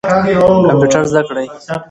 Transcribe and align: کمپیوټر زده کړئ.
کمپیوټر 0.67 1.03
زده 1.11 1.21
کړئ. 1.27 1.45